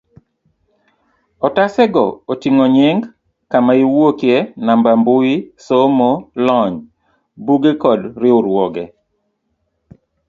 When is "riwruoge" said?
8.21-8.85